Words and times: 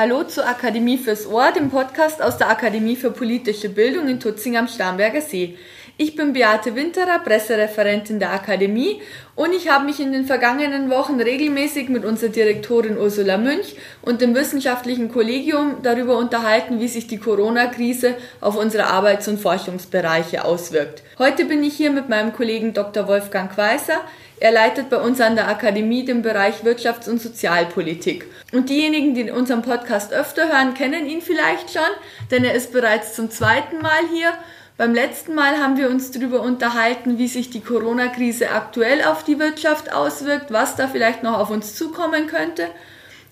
Hallo 0.00 0.24
zur 0.24 0.48
Akademie 0.48 0.96
fürs 0.96 1.26
Ohr, 1.26 1.52
dem 1.52 1.68
Podcast 1.68 2.22
aus 2.22 2.38
der 2.38 2.48
Akademie 2.48 2.96
für 2.96 3.10
politische 3.10 3.68
Bildung 3.68 4.08
in 4.08 4.18
Tutzing 4.18 4.56
am 4.56 4.66
Starnberger 4.66 5.20
See. 5.20 5.58
Ich 6.02 6.16
bin 6.16 6.32
Beate 6.32 6.74
Winterer, 6.76 7.18
Pressereferentin 7.18 8.18
der 8.18 8.32
Akademie 8.32 9.02
und 9.34 9.52
ich 9.52 9.68
habe 9.68 9.84
mich 9.84 10.00
in 10.00 10.12
den 10.12 10.24
vergangenen 10.24 10.88
Wochen 10.88 11.20
regelmäßig 11.20 11.90
mit 11.90 12.06
unserer 12.06 12.30
Direktorin 12.30 12.96
Ursula 12.96 13.36
Münch 13.36 13.76
und 14.00 14.22
dem 14.22 14.34
wissenschaftlichen 14.34 15.12
Kollegium 15.12 15.82
darüber 15.82 16.16
unterhalten, 16.16 16.80
wie 16.80 16.88
sich 16.88 17.06
die 17.06 17.18
Corona-Krise 17.18 18.14
auf 18.40 18.56
unsere 18.56 18.86
Arbeits- 18.86 19.28
und 19.28 19.42
Forschungsbereiche 19.42 20.42
auswirkt. 20.42 21.02
Heute 21.18 21.44
bin 21.44 21.62
ich 21.62 21.74
hier 21.74 21.90
mit 21.90 22.08
meinem 22.08 22.32
Kollegen 22.32 22.72
Dr. 22.72 23.06
Wolfgang 23.06 23.54
Weißer. 23.54 24.00
Er 24.42 24.52
leitet 24.52 24.88
bei 24.88 24.96
uns 24.96 25.20
an 25.20 25.34
der 25.34 25.48
Akademie 25.48 26.06
den 26.06 26.22
Bereich 26.22 26.62
Wirtschafts- 26.64 27.10
und 27.10 27.20
Sozialpolitik. 27.20 28.24
Und 28.52 28.70
diejenigen, 28.70 29.12
die 29.12 29.30
unseren 29.30 29.60
Podcast 29.60 30.14
öfter 30.14 30.48
hören, 30.48 30.72
kennen 30.72 31.06
ihn 31.06 31.20
vielleicht 31.20 31.70
schon, 31.70 31.82
denn 32.30 32.44
er 32.44 32.54
ist 32.54 32.72
bereits 32.72 33.14
zum 33.14 33.30
zweiten 33.30 33.82
Mal 33.82 34.00
hier. 34.14 34.32
Beim 34.80 34.94
letzten 34.94 35.34
Mal 35.34 35.58
haben 35.58 35.76
wir 35.76 35.90
uns 35.90 36.10
darüber 36.10 36.40
unterhalten, 36.40 37.18
wie 37.18 37.28
sich 37.28 37.50
die 37.50 37.60
Corona-Krise 37.60 38.50
aktuell 38.50 39.04
auf 39.04 39.24
die 39.24 39.38
Wirtschaft 39.38 39.92
auswirkt, 39.92 40.50
was 40.50 40.74
da 40.74 40.88
vielleicht 40.88 41.22
noch 41.22 41.38
auf 41.38 41.50
uns 41.50 41.74
zukommen 41.74 42.28
könnte. 42.28 42.62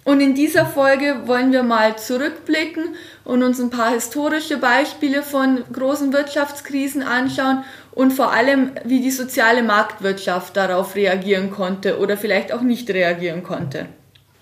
Und 0.05 0.21
in 0.21 0.34
dieser 0.34 0.66
Folge 0.66 1.23
wollen 1.24 1.51
wir 1.51 1.62
mal 1.62 1.97
zurückblicken 1.97 2.97
und 3.24 3.43
uns 3.43 3.59
ein 3.61 3.71
paar 3.71 3.95
historische 3.95 4.59
Beispiele 4.59 5.23
von 5.23 5.65
großen 5.73 6.12
Wirtschaftskrisen 6.12 7.02
anschauen 7.02 7.65
und 7.93 8.12
vor 8.12 8.30
allem, 8.30 8.73
wie 8.85 9.01
die 9.01 9.10
soziale 9.10 9.62
Marktwirtschaft 9.62 10.55
darauf 10.55 10.96
reagieren 10.96 11.51
konnte 11.51 11.99
oder 11.99 12.19
vielleicht 12.19 12.52
auch 12.52 12.60
nicht 12.60 12.91
reagieren 12.91 13.43
konnte. 13.43 13.87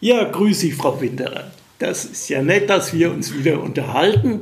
Ja, 0.00 0.24
grüße 0.24 0.58
Sie, 0.58 0.72
Frau 0.72 1.00
Winterer. 1.00 1.52
Das 1.78 2.04
ist 2.04 2.28
ja 2.30 2.42
nett, 2.42 2.68
dass 2.68 2.92
wir 2.92 3.12
uns 3.12 3.32
wieder 3.32 3.62
unterhalten. 3.62 4.40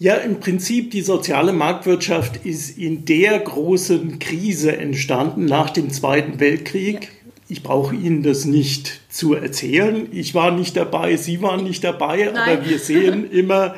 Ja, 0.00 0.14
im 0.14 0.38
Prinzip 0.38 0.92
die 0.92 1.00
soziale 1.00 1.52
Marktwirtschaft 1.52 2.44
ist 2.46 2.78
in 2.78 3.04
der 3.04 3.36
großen 3.40 4.20
Krise 4.20 4.76
entstanden 4.76 5.44
nach 5.44 5.70
dem 5.70 5.90
Zweiten 5.90 6.38
Weltkrieg. 6.38 7.02
Ja. 7.02 7.08
Ich 7.48 7.62
brauche 7.62 7.96
Ihnen 7.96 8.22
das 8.22 8.44
nicht 8.44 9.00
zu 9.08 9.34
erzählen. 9.34 10.06
Ich 10.12 10.34
war 10.34 10.52
nicht 10.52 10.76
dabei, 10.76 11.16
Sie 11.16 11.42
waren 11.42 11.64
nicht 11.64 11.82
dabei, 11.82 12.30
Nein. 12.32 12.36
aber 12.36 12.68
wir 12.68 12.78
sehen 12.78 13.28
immer 13.32 13.74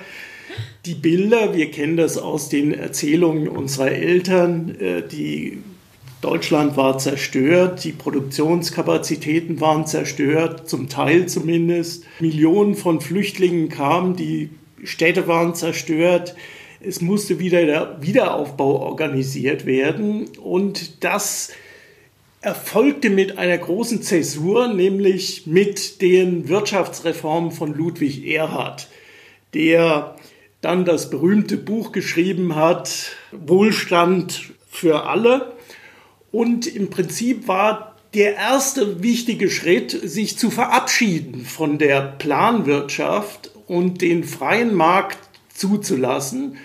die 0.84 0.94
Bilder. 0.94 1.54
Wir 1.54 1.70
kennen 1.70 1.96
das 1.96 2.18
aus 2.18 2.50
den 2.50 2.74
Erzählungen 2.74 3.48
unserer 3.48 3.92
Eltern. 3.92 4.76
Äh, 4.78 5.02
die 5.08 5.58
Deutschland 6.20 6.76
war 6.76 6.98
zerstört, 6.98 7.82
die 7.82 7.92
Produktionskapazitäten 7.92 9.58
waren 9.60 9.86
zerstört, 9.86 10.68
zum 10.68 10.90
Teil 10.90 11.26
zumindest. 11.26 12.04
Millionen 12.18 12.74
von 12.74 13.00
Flüchtlingen 13.00 13.70
kamen, 13.70 14.16
die 14.16 14.50
Städte 14.84 15.26
waren 15.26 15.54
zerstört. 15.54 16.34
Es 16.80 17.00
musste 17.00 17.38
wieder 17.38 17.64
der 17.66 17.98
Wiederaufbau 18.00 18.80
organisiert 18.80 19.66
werden 19.66 20.28
und 20.38 21.04
das 21.04 21.50
erfolgte 22.40 23.10
mit 23.10 23.36
einer 23.36 23.58
großen 23.58 24.02
Zäsur, 24.02 24.68
nämlich 24.68 25.46
mit 25.46 26.00
den 26.00 26.48
Wirtschaftsreformen 26.48 27.50
von 27.50 27.74
Ludwig 27.74 28.26
Erhard, 28.26 28.88
der 29.52 30.16
dann 30.62 30.84
das 30.84 31.10
berühmte 31.10 31.56
Buch 31.56 31.92
geschrieben 31.92 32.54
hat, 32.54 33.12
Wohlstand 33.32 34.52
für 34.68 35.04
alle. 35.04 35.52
Und 36.32 36.66
im 36.66 36.90
Prinzip 36.90 37.48
war 37.48 37.89
der 38.14 38.34
erste 38.36 39.02
wichtige 39.02 39.50
Schritt, 39.50 39.90
sich 39.90 40.36
zu 40.36 40.50
verabschieden 40.50 41.44
von 41.44 41.78
der 41.78 42.00
Planwirtschaft 42.00 43.50
und 43.66 44.02
den 44.02 44.24
freien 44.24 44.74
Markt 44.74 45.18
zuzulassen 45.54 46.56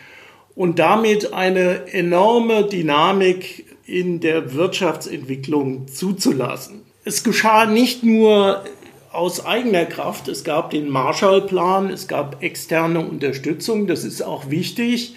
und 0.55 0.79
damit 0.79 1.33
eine 1.33 1.87
enorme 1.93 2.65
Dynamik 2.67 3.65
in 3.85 4.19
der 4.19 4.53
Wirtschaftsentwicklung 4.53 5.87
zuzulassen. 5.87 6.81
Es 7.03 7.23
geschah 7.23 7.67
nicht 7.67 8.03
nur 8.03 8.63
aus 9.11 9.45
eigener 9.45 9.85
Kraft, 9.85 10.27
es 10.27 10.43
gab 10.43 10.71
den 10.71 10.89
Marshallplan, 10.89 11.89
es 11.91 12.07
gab 12.07 12.41
externe 12.41 12.99
Unterstützung, 12.99 13.85
das 13.85 14.03
ist 14.03 14.23
auch 14.23 14.49
wichtig. 14.49 15.15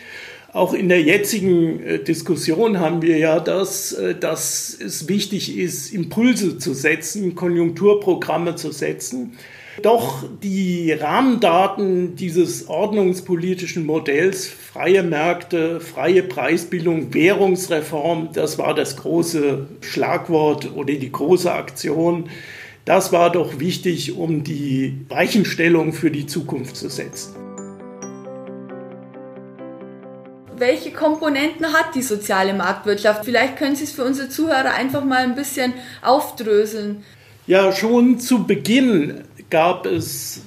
Auch 0.52 0.72
in 0.72 0.88
der 0.88 1.02
jetzigen 1.02 1.80
äh, 1.80 1.98
Diskussion 1.98 2.80
haben 2.80 3.02
wir 3.02 3.18
ja 3.18 3.38
das, 3.38 3.92
äh, 3.92 4.14
dass 4.14 4.76
es 4.80 5.06
wichtig 5.06 5.58
ist, 5.58 5.92
Impulse 5.92 6.56
zu 6.56 6.72
setzen, 6.72 7.34
Konjunkturprogramme 7.34 8.56
zu 8.56 8.72
setzen. 8.72 9.32
Doch 9.82 10.24
die 10.42 10.90
Rahmendaten 10.92 12.16
dieses 12.16 12.66
ordnungspolitischen 12.66 13.84
Modells, 13.86 14.48
freie 14.48 15.02
Märkte, 15.02 15.80
freie 15.80 16.22
Preisbildung, 16.22 17.14
Währungsreform, 17.14 18.30
das 18.32 18.58
war 18.58 18.74
das 18.74 18.96
große 18.96 19.66
Schlagwort 19.82 20.74
oder 20.74 20.94
die 20.94 21.12
große 21.12 21.52
Aktion. 21.52 22.30
Das 22.86 23.12
war 23.12 23.30
doch 23.30 23.60
wichtig, 23.60 24.16
um 24.16 24.42
die 24.42 24.96
Weichenstellung 25.10 25.92
für 25.92 26.10
die 26.10 26.26
Zukunft 26.26 26.74
zu 26.74 26.88
setzen. 26.88 27.47
Welche 30.60 30.92
Komponenten 30.92 31.72
hat 31.72 31.94
die 31.94 32.02
soziale 32.02 32.54
Marktwirtschaft? 32.54 33.24
Vielleicht 33.24 33.56
können 33.56 33.76
Sie 33.76 33.84
es 33.84 33.92
für 33.92 34.04
unsere 34.04 34.28
Zuhörer 34.28 34.74
einfach 34.74 35.04
mal 35.04 35.22
ein 35.22 35.34
bisschen 35.34 35.72
aufdröseln. 36.02 37.04
Ja, 37.46 37.72
schon 37.72 38.18
zu 38.18 38.46
Beginn 38.46 39.22
gab 39.50 39.86
es 39.86 40.42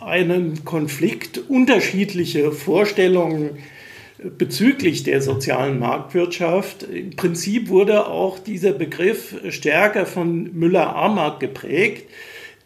einen 0.00 0.64
Konflikt, 0.64 1.38
unterschiedliche 1.48 2.52
Vorstellungen 2.52 3.58
bezüglich 4.38 5.02
der 5.02 5.22
sozialen 5.22 5.78
Marktwirtschaft. 5.78 6.82
Im 6.82 7.16
Prinzip 7.16 7.68
wurde 7.68 8.06
auch 8.06 8.38
dieser 8.38 8.72
Begriff 8.72 9.36
stärker 9.50 10.06
von 10.06 10.50
Müller-Armack 10.54 11.40
geprägt, 11.40 12.08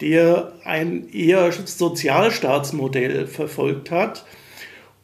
der 0.00 0.52
ein 0.64 1.08
eher 1.12 1.52
Sozialstaatsmodell 1.52 3.26
verfolgt 3.26 3.90
hat. 3.90 4.24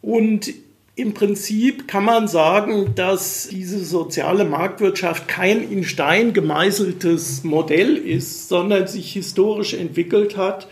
Und 0.03 0.53
im 1.01 1.15
Prinzip 1.15 1.89
kann 1.89 2.05
man 2.05 2.29
sagen, 2.29 2.93
dass 2.95 3.49
diese 3.51 3.85
soziale 3.85 4.45
Marktwirtschaft 4.45 5.29
kein 5.29 5.71
in 5.71 5.85
Stein 5.85 6.33
gemeißeltes 6.33 7.45
Modell 7.45 7.97
ist, 7.97 8.49
sondern 8.49 8.87
sich 8.87 9.13
historisch 9.13 9.75
entwickelt 9.75 10.37
hat. 10.37 10.69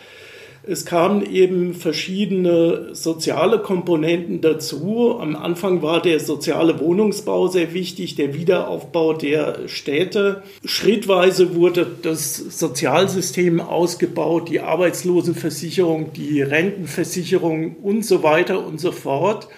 Es 0.71 0.85
kamen 0.85 1.25
eben 1.25 1.73
verschiedene 1.73 2.95
soziale 2.95 3.59
Komponenten 3.61 4.43
dazu. 4.43 5.17
Am 5.19 5.35
Anfang 5.35 5.81
war 5.81 6.03
der 6.03 6.21
soziale 6.21 6.79
Wohnungsbau 6.79 7.49
sehr 7.49 7.73
wichtig, 7.73 8.17
der 8.17 8.35
Wiederaufbau 8.35 9.15
der 9.15 9.67
Städte. 9.67 10.43
Schrittweise 10.67 11.55
wurde 11.55 11.87
das 12.03 12.37
Sozialsystem 12.37 13.61
ausgebaut, 13.61 14.51
die 14.51 14.61
Arbeitslosenversicherung, 14.61 16.13
die 16.13 16.43
Rentenversicherung 16.43 17.77
und 17.77 18.05
so 18.05 18.23
weiter 18.23 18.67
und 18.67 18.79
so 18.79 18.93
fort. 18.93 19.49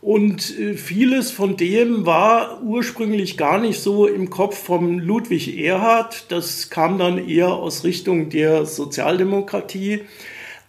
Und 0.00 0.58
äh, 0.58 0.74
vieles 0.74 1.30
von 1.30 1.56
dem 1.56 2.06
war 2.06 2.62
ursprünglich 2.62 3.36
gar 3.36 3.60
nicht 3.60 3.80
so 3.80 4.06
im 4.06 4.30
Kopf 4.30 4.56
von 4.56 4.98
Ludwig 4.98 5.58
Erhard. 5.58 6.30
Das 6.30 6.70
kam 6.70 6.98
dann 6.98 7.28
eher 7.28 7.52
aus 7.52 7.84
Richtung 7.84 8.30
der 8.30 8.64
Sozialdemokratie. 8.64 10.02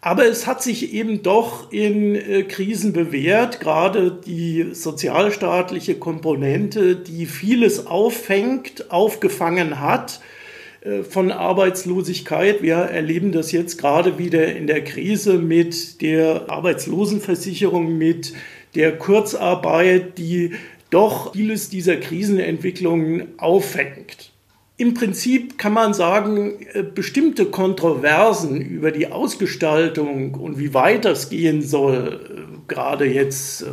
Aber 0.01 0.25
es 0.25 0.47
hat 0.47 0.63
sich 0.63 0.93
eben 0.93 1.21
doch 1.21 1.71
in 1.71 2.15
äh, 2.15 2.43
Krisen 2.43 2.91
bewährt, 2.91 3.59
gerade 3.59 4.11
die 4.11 4.71
sozialstaatliche 4.73 5.95
Komponente, 5.95 6.95
die 6.95 7.27
vieles 7.27 7.85
auffängt, 7.85 8.91
aufgefangen 8.91 9.79
hat 9.79 10.19
äh, 10.81 11.03
von 11.03 11.31
Arbeitslosigkeit. 11.31 12.63
Wir 12.63 12.77
erleben 12.77 13.31
das 13.31 13.51
jetzt 13.51 13.77
gerade 13.77 14.17
wieder 14.17 14.53
in 14.55 14.65
der 14.65 14.83
Krise 14.83 15.37
mit 15.37 16.01
der 16.01 16.49
Arbeitslosenversicherung, 16.49 17.95
mit 17.95 18.33
der 18.75 18.97
Kurzarbeit, 18.97 20.17
die 20.17 20.53
doch 20.89 21.33
vieles 21.33 21.69
dieser 21.69 21.97
Krisenentwicklungen 21.97 23.29
auffängt. 23.37 24.31
Im 24.81 24.95
Prinzip 24.95 25.59
kann 25.59 25.73
man 25.73 25.93
sagen, 25.93 26.65
äh, 26.73 26.81
bestimmte 26.81 27.45
Kontroversen 27.45 28.59
über 28.59 28.91
die 28.91 29.11
Ausgestaltung 29.11 30.33
und 30.33 30.57
wie 30.57 30.73
weit 30.73 31.05
das 31.05 31.29
gehen 31.29 31.61
soll, 31.61 32.19
äh, 32.23 32.67
gerade 32.67 33.05
jetzt 33.05 33.61
äh, 33.61 33.67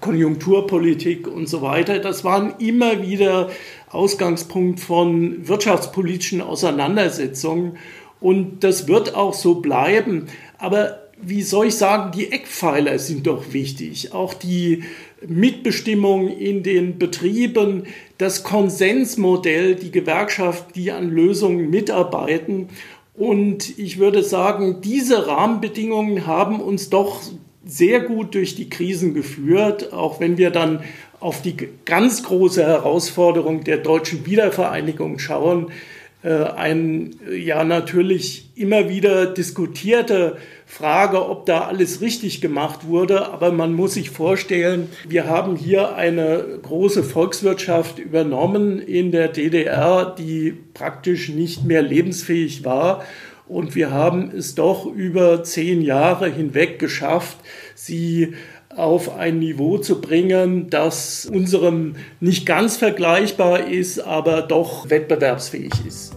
Konjunkturpolitik 0.00 1.28
und 1.28 1.50
so 1.50 1.60
weiter, 1.60 1.98
das 1.98 2.24
waren 2.24 2.54
immer 2.60 3.02
wieder 3.02 3.50
Ausgangspunkt 3.90 4.80
von 4.80 5.46
wirtschaftspolitischen 5.46 6.40
Auseinandersetzungen 6.40 7.76
und 8.18 8.64
das 8.64 8.88
wird 8.88 9.14
auch 9.14 9.34
so 9.34 9.56
bleiben. 9.56 10.28
Aber 10.56 11.07
wie 11.20 11.42
soll 11.42 11.66
ich 11.66 11.74
sagen, 11.74 12.12
die 12.16 12.30
Eckpfeiler 12.32 12.98
sind 12.98 13.26
doch 13.26 13.52
wichtig. 13.52 14.12
Auch 14.12 14.34
die 14.34 14.84
Mitbestimmung 15.26 16.28
in 16.28 16.62
den 16.62 16.98
Betrieben, 16.98 17.84
das 18.18 18.44
Konsensmodell, 18.44 19.74
die 19.74 19.90
Gewerkschaft, 19.90 20.76
die 20.76 20.92
an 20.92 21.10
Lösungen 21.10 21.70
mitarbeiten. 21.70 22.68
Und 23.14 23.78
ich 23.78 23.98
würde 23.98 24.22
sagen, 24.22 24.80
diese 24.82 25.26
Rahmenbedingungen 25.26 26.26
haben 26.26 26.60
uns 26.60 26.88
doch 26.88 27.20
sehr 27.64 28.00
gut 28.00 28.34
durch 28.34 28.54
die 28.54 28.70
Krisen 28.70 29.12
geführt, 29.12 29.92
auch 29.92 30.20
wenn 30.20 30.38
wir 30.38 30.50
dann 30.50 30.80
auf 31.20 31.42
die 31.42 31.56
ganz 31.84 32.22
große 32.22 32.64
Herausforderung 32.64 33.64
der 33.64 33.78
deutschen 33.78 34.24
Wiedervereinigung 34.24 35.18
schauen, 35.18 35.72
ein 36.22 37.14
ja 37.30 37.62
natürlich 37.62 38.50
immer 38.56 38.88
wieder 38.88 39.26
diskutierte 39.26 40.36
Frage, 40.66 41.28
ob 41.28 41.46
da 41.46 41.62
alles 41.62 42.00
richtig 42.00 42.40
gemacht 42.40 42.86
wurde. 42.86 43.28
Aber 43.28 43.52
man 43.52 43.72
muss 43.72 43.94
sich 43.94 44.10
vorstellen, 44.10 44.88
wir 45.08 45.26
haben 45.26 45.56
hier 45.56 45.94
eine 45.94 46.44
große 46.62 47.04
Volkswirtschaft 47.04 47.98
übernommen 47.98 48.80
in 48.80 49.12
der 49.12 49.28
DDR, 49.28 50.14
die 50.18 50.54
praktisch 50.74 51.28
nicht 51.28 51.64
mehr 51.64 51.82
lebensfähig 51.82 52.64
war. 52.64 53.04
Und 53.46 53.74
wir 53.74 53.90
haben 53.90 54.30
es 54.36 54.54
doch 54.54 54.84
über 54.86 55.42
zehn 55.42 55.80
Jahre 55.80 56.28
hinweg 56.28 56.78
geschafft, 56.78 57.38
sie 57.74 58.34
auf 58.78 59.16
ein 59.16 59.38
Niveau 59.38 59.78
zu 59.78 60.00
bringen, 60.00 60.70
das 60.70 61.26
unserem 61.26 61.96
nicht 62.20 62.46
ganz 62.46 62.76
vergleichbar 62.76 63.66
ist, 63.66 64.00
aber 64.00 64.42
doch 64.42 64.88
wettbewerbsfähig 64.88 65.72
ist. 65.86 66.14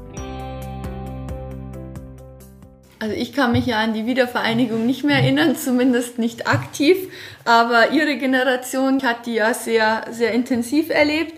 Also 2.99 3.15
ich 3.15 3.33
kann 3.33 3.51
mich 3.51 3.65
ja 3.65 3.79
an 3.79 3.95
die 3.95 4.05
Wiedervereinigung 4.05 4.85
nicht 4.85 5.03
mehr 5.03 5.17
erinnern, 5.17 5.55
zumindest 5.55 6.19
nicht 6.19 6.47
aktiv, 6.47 6.97
aber 7.45 7.89
Ihre 7.93 8.15
Generation 8.17 9.01
hat 9.01 9.25
die 9.25 9.33
ja 9.33 9.55
sehr, 9.55 10.05
sehr 10.11 10.33
intensiv 10.33 10.91
erlebt. 10.91 11.33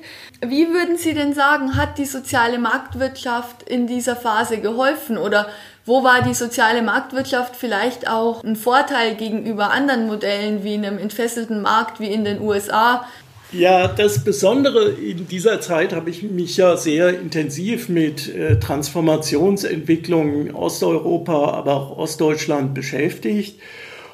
Wie 0.46 0.68
würden 0.68 0.98
Sie 0.98 1.14
denn 1.14 1.34
sagen, 1.34 1.78
hat 1.78 1.98
die 1.98 2.06
soziale 2.06 2.60
Marktwirtschaft 2.60 3.64
in 3.64 3.88
dieser 3.88 4.18
Phase 4.18 4.58
geholfen 4.58 5.18
oder 5.18 5.48
wo 5.86 6.04
war 6.04 6.22
die 6.22 6.34
soziale 6.34 6.82
Marktwirtschaft 6.82 7.56
vielleicht 7.56 8.08
auch 8.08 8.44
ein 8.44 8.56
Vorteil 8.56 9.16
gegenüber 9.16 9.72
anderen 9.72 10.08
Modellen 10.08 10.64
wie 10.64 10.76
einem 10.76 10.98
entfesselten 10.98 11.62
Markt 11.62 12.00
wie 12.00 12.12
in 12.12 12.24
den 12.24 12.42
USA? 12.42 13.06
Ja, 13.52 13.88
das 13.88 14.24
Besondere 14.24 14.90
in 14.90 15.28
dieser 15.28 15.62
Zeit 15.62 15.94
habe 15.94 16.10
ich 16.10 16.24
mich 16.24 16.58
ja 16.58 16.76
sehr 16.76 17.20
intensiv 17.20 17.88
mit 17.88 18.34
äh, 18.34 18.60
Transformationsentwicklungen 18.60 20.56
Osteuropa, 20.56 21.52
aber 21.52 21.76
auch 21.76 21.98
Ostdeutschland 21.98 22.74
beschäftigt. 22.74 23.60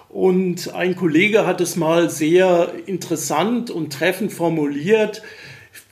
Und 0.10 0.74
ein 0.74 0.96
Kollege 0.96 1.46
hat 1.46 1.62
es 1.62 1.78
mal 1.78 2.10
sehr 2.10 2.74
interessant 2.88 3.72
und 3.72 3.94
treffend 3.94 4.34
formuliert, 4.34 5.22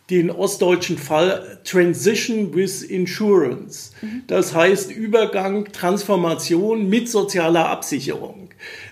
den 0.09 0.31
ostdeutschen 0.31 0.98
Fall 0.98 1.59
Transition 1.65 2.56
with 2.56 2.81
Insurance. 2.81 3.92
Das 4.27 4.56
heißt 4.56 4.92
Übergang, 4.92 5.65
Transformation 5.71 6.88
mit 6.88 7.09
sozialer 7.09 7.68
Absicherung, 7.69 8.50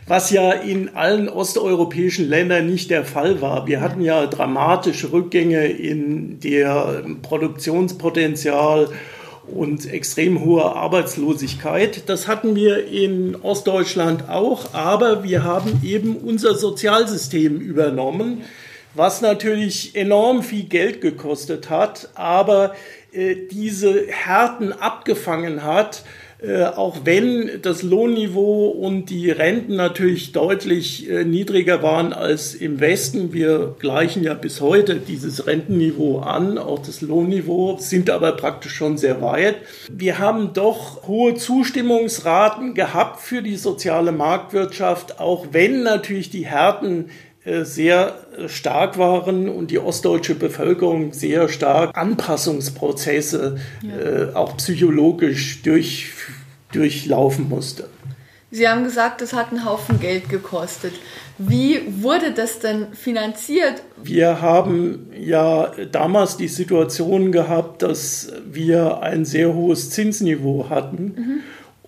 was 0.08 0.32
ja 0.32 0.52
in 0.52 0.96
allen 0.96 1.30
osteuropäischen 1.30 2.28
Ländern 2.28 2.70
nicht 2.70 2.92
der 2.92 3.06
Fall 3.06 3.42
war. 3.42 3.66
Wir 3.66 3.80
hatten 3.80 4.02
ja 4.02 4.26
dramatische 4.28 5.14
Rückgänge 5.14 5.68
in 5.68 6.40
der 6.42 7.06
Produktionspotenzial 7.22 8.90
und 9.48 9.86
extrem 9.86 10.44
hohe 10.44 10.66
Arbeitslosigkeit. 10.66 12.10
Das 12.10 12.28
hatten 12.28 12.56
wir 12.56 12.88
in 12.88 13.38
Ostdeutschland 13.42 14.28
auch, 14.28 14.74
aber 14.74 15.24
wir 15.24 15.44
haben 15.44 15.80
eben 15.84 16.18
unser 16.18 16.56
Sozialsystem 16.56 17.60
übernommen 17.60 18.42
was 18.96 19.22
natürlich 19.22 19.96
enorm 19.96 20.42
viel 20.44 20.64
Geld 20.64 21.02
gekostet 21.02 21.70
hat, 21.70 22.10
aber 22.16 22.76
äh, 23.12 23.36
diese 23.52 24.08
Härten 24.08 24.74
abgefangen 24.74 25.64
hat, 25.64 26.04
äh, 26.46 26.66
auch 26.66 26.98
wenn 27.06 27.62
das 27.62 27.82
Lohnniveau 27.82 28.68
und 28.68 29.10
die 29.10 29.32
Renten 29.32 29.78
natürlich 29.78 30.34
deutlich 30.34 31.10
äh, 31.10 31.24
niedriger 31.24 31.82
waren 31.82 32.12
als 32.12 32.54
im 32.54 32.82
Westen. 32.82 33.32
Wir 33.32 33.76
gleichen 33.80 34.22
ja 34.22 34.34
bis 34.34 34.60
heute 34.60 34.98
dieses 34.98 35.48
Rentenniveau 35.48 36.20
an, 36.20 36.58
auch 36.58 36.80
das 36.80 37.00
Lohnniveau, 37.02 37.78
sind 37.80 38.10
aber 38.10 38.34
praktisch 38.34 38.74
schon 38.74 38.98
sehr 38.98 39.22
weit. 39.22 39.56
Wir 39.90 40.20
haben 40.20 40.52
doch 40.54 41.08
hohe 41.08 41.36
Zustimmungsraten 41.36 42.74
gehabt 42.74 43.22
für 43.22 43.42
die 43.42 43.56
soziale 43.56 44.12
Marktwirtschaft, 44.12 45.20
auch 45.22 45.48
wenn 45.52 45.84
natürlich 45.84 46.30
die 46.30 46.46
Härten 46.46 47.10
sehr 47.46 48.16
stark 48.48 48.98
waren 48.98 49.48
und 49.48 49.70
die 49.70 49.80
ostdeutsche 49.80 50.36
Bevölkerung 50.36 51.14
sehr 51.14 51.48
stark 51.48 51.96
Anpassungsprozesse 51.96 53.58
ja. 53.82 53.98
äh, 53.98 54.34
auch 54.34 54.58
psychologisch 54.58 55.62
durch, 55.62 56.12
durchlaufen 56.72 57.48
musste. 57.48 57.88
Sie 58.52 58.68
haben 58.68 58.84
gesagt, 58.84 59.22
das 59.22 59.34
hat 59.34 59.52
einen 59.52 59.66
Haufen 59.66 60.00
Geld 60.00 60.30
gekostet. 60.30 60.94
Wie 61.38 61.82
wurde 62.02 62.32
das 62.32 62.60
denn 62.60 62.88
finanziert? 62.94 63.84
Wir 64.02 64.42
haben 64.42 65.12
ja 65.20 65.72
damals 65.92 66.38
die 66.38 66.48
Situation 66.48 67.32
gehabt, 67.32 67.82
dass 67.82 68.32
wir 68.50 69.02
ein 69.02 69.26
sehr 69.26 69.54
hohes 69.54 69.90
Zinsniveau 69.90 70.70
hatten 70.70 71.04
mhm. 71.04 71.40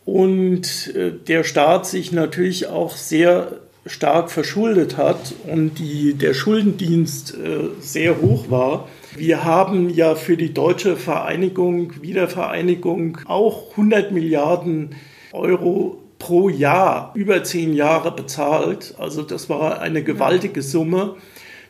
und 0.03 0.93
äh, 0.95 1.11
der 1.11 1.45
Staat 1.45 1.85
sich 1.85 2.11
natürlich 2.11 2.67
auch 2.67 2.97
sehr 2.97 3.53
stark 3.87 4.31
verschuldet 4.31 4.97
hat 4.97 5.33
und 5.45 5.79
die, 5.79 6.13
der 6.13 6.33
Schuldendienst 6.33 7.33
äh, 7.35 7.69
sehr 7.79 8.21
hoch 8.21 8.49
war. 8.49 8.87
Wir 9.15 9.43
haben 9.43 9.89
ja 9.89 10.15
für 10.15 10.37
die 10.37 10.53
deutsche 10.53 10.95
Vereinigung, 10.95 11.93
Wiedervereinigung 12.01 13.19
auch 13.25 13.71
100 13.71 14.11
Milliarden 14.11 14.95
Euro 15.31 15.97
pro 16.19 16.49
Jahr 16.49 17.11
über 17.15 17.43
zehn 17.43 17.73
Jahre 17.73 18.11
bezahlt. 18.11 18.95
Also 18.97 19.23
das 19.23 19.49
war 19.49 19.81
eine 19.81 20.03
gewaltige 20.03 20.61
Summe, 20.61 21.15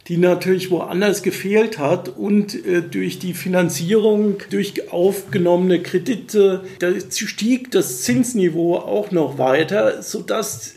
die 0.07 0.17
natürlich 0.17 0.71
woanders 0.71 1.21
gefehlt 1.21 1.79
hat 1.79 2.09
und 2.09 2.65
äh, 2.65 2.81
durch 2.81 3.19
die 3.19 3.33
Finanzierung, 3.33 4.37
durch 4.49 4.91
aufgenommene 4.91 5.81
Kredite, 5.81 6.63
da 6.79 6.91
stieg 7.09 7.71
das 7.71 8.03
Zinsniveau 8.03 8.77
auch 8.77 9.11
noch 9.11 9.37
weiter, 9.37 10.01
sodass 10.01 10.75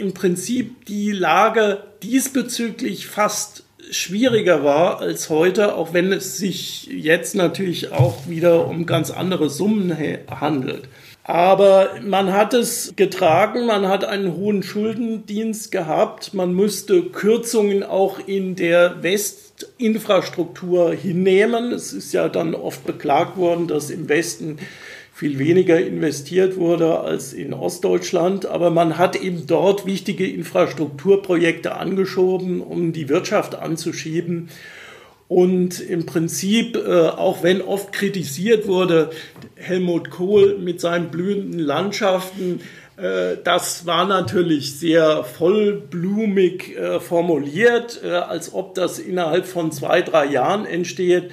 im 0.00 0.14
Prinzip 0.14 0.86
die 0.86 1.12
Lage 1.12 1.82
diesbezüglich 2.02 3.06
fast 3.06 3.64
schwieriger 3.90 4.64
war 4.64 5.00
als 5.00 5.30
heute, 5.30 5.74
auch 5.74 5.92
wenn 5.92 6.12
es 6.12 6.36
sich 6.36 6.86
jetzt 6.86 7.34
natürlich 7.34 7.92
auch 7.92 8.28
wieder 8.28 8.66
um 8.66 8.86
ganz 8.86 9.10
andere 9.10 9.50
Summen 9.50 9.96
handelt. 10.28 10.88
Aber 11.24 11.90
man 12.02 12.32
hat 12.32 12.54
es 12.54 12.94
getragen, 12.96 13.66
man 13.66 13.86
hat 13.86 14.04
einen 14.04 14.34
hohen 14.34 14.62
Schuldendienst 14.62 15.70
gehabt, 15.70 16.34
man 16.34 16.54
musste 16.54 17.02
Kürzungen 17.02 17.82
auch 17.82 18.18
in 18.26 18.56
der 18.56 19.02
Westinfrastruktur 19.02 20.92
hinnehmen. 20.94 21.72
Es 21.72 21.92
ist 21.92 22.12
ja 22.12 22.28
dann 22.28 22.54
oft 22.54 22.84
beklagt 22.84 23.36
worden, 23.36 23.68
dass 23.68 23.90
im 23.90 24.08
Westen 24.08 24.58
viel 25.20 25.38
weniger 25.38 25.78
investiert 25.78 26.56
wurde 26.56 27.00
als 27.00 27.34
in 27.34 27.52
Ostdeutschland. 27.52 28.46
Aber 28.46 28.70
man 28.70 28.96
hat 28.96 29.16
eben 29.16 29.46
dort 29.46 29.84
wichtige 29.84 30.26
Infrastrukturprojekte 30.26 31.74
angeschoben, 31.74 32.62
um 32.62 32.94
die 32.94 33.10
Wirtschaft 33.10 33.54
anzuschieben. 33.54 34.48
Und 35.28 35.78
im 35.78 36.06
Prinzip, 36.06 36.74
äh, 36.74 37.08
auch 37.08 37.42
wenn 37.42 37.60
oft 37.60 37.92
kritisiert 37.92 38.66
wurde, 38.66 39.10
Helmut 39.56 40.08
Kohl 40.08 40.56
mit 40.56 40.80
seinen 40.80 41.10
blühenden 41.10 41.60
Landschaften, 41.60 42.62
äh, 42.96 43.36
das 43.44 43.84
war 43.84 44.06
natürlich 44.06 44.78
sehr 44.78 45.22
vollblumig 45.22 46.78
äh, 46.78 46.98
formuliert, 46.98 48.02
als 48.02 48.54
ob 48.54 48.74
das 48.74 48.98
innerhalb 48.98 49.44
von 49.44 49.70
zwei, 49.70 50.00
drei 50.00 50.24
Jahren 50.24 50.64
entsteht. 50.64 51.30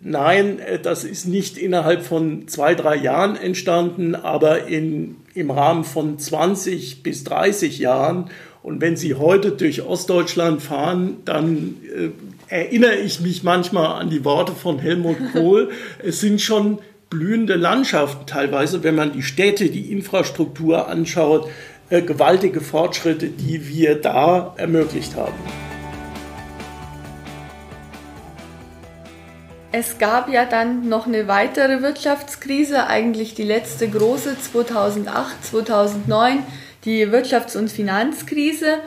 Nein, 0.00 0.58
äh, 0.60 0.78
das 0.78 1.04
ist 1.04 1.26
nicht 1.26 1.58
innerhalb 1.58 2.04
von 2.04 2.48
zwei, 2.48 2.74
drei 2.74 2.96
Jahren 2.96 3.36
entstanden, 3.36 4.14
aber 4.14 4.66
in, 4.66 5.16
im 5.34 5.50
Rahmen 5.50 5.84
von 5.84 6.18
20 6.18 7.02
bis 7.02 7.24
30 7.24 7.78
Jahren. 7.78 8.30
Und 8.62 8.80
wenn 8.80 8.96
Sie 8.96 9.14
heute 9.14 9.52
durch 9.52 9.82
Ostdeutschland 9.82 10.62
fahren, 10.62 11.18
dann 11.24 11.76
äh, 11.94 12.10
erinnere 12.48 12.96
ich 12.96 13.20
mich 13.20 13.42
manchmal 13.42 14.00
an 14.00 14.10
die 14.10 14.24
Worte 14.24 14.52
von 14.52 14.78
Helmut 14.78 15.16
Kohl. 15.32 15.70
es 16.02 16.20
sind 16.20 16.40
schon 16.40 16.78
blühende 17.10 17.54
Landschaften 17.54 18.26
teilweise, 18.26 18.82
wenn 18.82 18.94
man 18.94 19.12
die 19.12 19.22
Städte, 19.22 19.70
die 19.70 19.90
Infrastruktur 19.90 20.88
anschaut, 20.88 21.48
äh, 21.90 22.02
gewaltige 22.02 22.60
Fortschritte, 22.60 23.28
die 23.28 23.68
wir 23.68 23.94
da 23.94 24.54
ermöglicht 24.58 25.16
haben. 25.16 25.67
Es 29.70 29.98
gab 29.98 30.32
ja 30.32 30.46
dann 30.46 30.88
noch 30.88 31.06
eine 31.06 31.28
weitere 31.28 31.82
Wirtschaftskrise, 31.82 32.86
eigentlich 32.86 33.34
die 33.34 33.42
letzte 33.42 33.86
große 33.88 34.36
2008, 34.40 35.44
2009, 35.44 36.42
die 36.86 37.06
Wirtschafts- 37.06 37.56
und 37.56 37.70
Finanzkrise. 37.70 38.78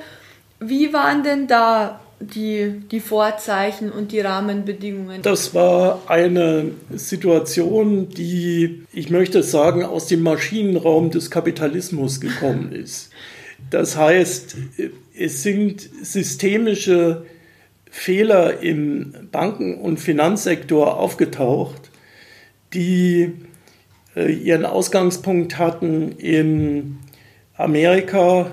Wie 0.59 0.91
waren 0.91 1.23
denn 1.23 1.47
da 1.47 1.99
die, 2.19 2.81
die 2.91 2.99
Vorzeichen 2.99 3.91
und 3.91 4.11
die 4.11 4.21
Rahmenbedingungen? 4.21 5.21
Das 5.21 5.53
war 5.53 6.01
eine 6.07 6.71
Situation, 6.91 8.09
die, 8.09 8.83
ich 8.91 9.11
möchte 9.11 9.43
sagen, 9.43 9.83
aus 9.83 10.07
dem 10.07 10.23
Maschinenraum 10.23 11.11
des 11.11 11.29
Kapitalismus 11.29 12.19
gekommen 12.19 12.71
ist. 12.71 13.11
Das 13.69 13.97
heißt, 13.97 14.55
es 15.15 15.43
sind 15.43 15.87
systemische 16.01 17.25
Fehler 17.93 18.63
im 18.63 19.13
Banken- 19.31 19.75
und 19.75 19.99
Finanzsektor 19.99 20.97
aufgetaucht, 20.97 21.91
die 22.73 23.33
äh, 24.15 24.31
ihren 24.31 24.65
Ausgangspunkt 24.65 25.59
hatten 25.59 26.13
in 26.13 26.99
Amerika 27.53 28.49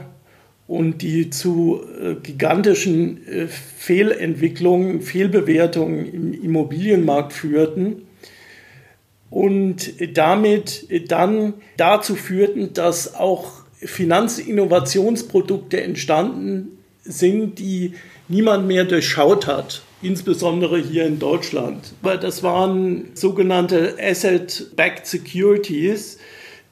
und 0.66 1.02
die 1.02 1.30
zu 1.30 1.80
äh, 2.02 2.16
gigantischen 2.16 3.24
äh, 3.28 3.46
Fehlentwicklungen, 3.46 5.02
Fehlbewertungen 5.02 6.12
im 6.12 6.34
Immobilienmarkt 6.34 7.32
führten 7.32 8.02
und 9.30 10.18
damit 10.18 10.88
dann 11.10 11.54
dazu 11.76 12.16
führten, 12.16 12.72
dass 12.72 13.14
auch 13.14 13.52
Finanzinnovationsprodukte 13.76 15.80
entstanden 15.80 16.78
sind, 17.02 17.60
die 17.60 17.94
niemand 18.28 18.66
mehr 18.66 18.84
durchschaut 18.84 19.46
hat, 19.46 19.82
insbesondere 20.02 20.78
hier 20.78 21.06
in 21.06 21.18
Deutschland. 21.18 21.92
Aber 22.02 22.16
das 22.16 22.42
waren 22.42 23.10
sogenannte 23.14 23.96
Asset-Backed 24.00 25.06
Securities, 25.06 26.18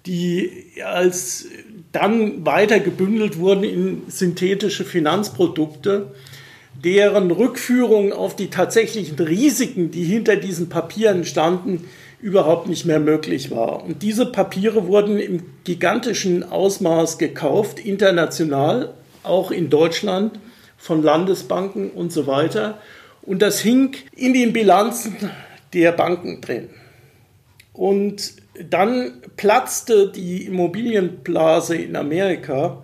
die 0.06 0.50
als 0.84 1.46
dann 1.92 2.44
weiter 2.44 2.78
gebündelt 2.78 3.38
wurden 3.38 3.64
in 3.64 4.02
synthetische 4.08 4.84
Finanzprodukte, 4.84 6.14
deren 6.84 7.30
Rückführung 7.30 8.12
auf 8.12 8.36
die 8.36 8.48
tatsächlichen 8.48 9.18
Risiken, 9.18 9.90
die 9.90 10.04
hinter 10.04 10.36
diesen 10.36 10.68
Papieren 10.68 11.24
standen, 11.24 11.84
überhaupt 12.20 12.68
nicht 12.68 12.84
mehr 12.84 13.00
möglich 13.00 13.50
war. 13.50 13.84
Und 13.84 14.02
diese 14.02 14.26
Papiere 14.26 14.86
wurden 14.86 15.18
im 15.18 15.42
gigantischen 15.64 16.44
Ausmaß 16.44 17.18
gekauft, 17.18 17.78
international, 17.78 18.94
auch 19.22 19.50
in 19.50 19.70
Deutschland, 19.70 20.38
von 20.86 21.02
Landesbanken 21.02 21.90
und 21.90 22.12
so 22.12 22.26
weiter. 22.26 22.78
Und 23.22 23.42
das 23.42 23.60
hing 23.60 23.96
in 24.14 24.32
den 24.32 24.52
Bilanzen 24.52 25.16
der 25.72 25.92
Banken 25.92 26.40
drin. 26.40 26.70
Und 27.72 28.34
dann 28.70 29.20
platzte 29.36 30.10
die 30.10 30.46
Immobilienblase 30.46 31.76
in 31.76 31.96
Amerika 31.96 32.82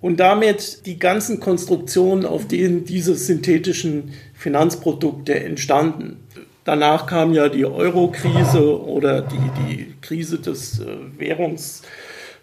und 0.00 0.18
damit 0.18 0.84
die 0.84 0.98
ganzen 0.98 1.40
Konstruktionen, 1.40 2.26
auf 2.26 2.46
denen 2.46 2.84
diese 2.84 3.14
synthetischen 3.14 4.12
Finanzprodukte 4.34 5.34
entstanden. 5.34 6.16
Danach 6.64 7.06
kam 7.06 7.32
ja 7.32 7.48
die 7.48 7.64
Euro-Krise 7.64 8.82
oder 8.82 9.22
die, 9.22 9.50
die 9.66 9.94
Krise 10.00 10.38
des 10.38 10.80
äh, 10.80 10.96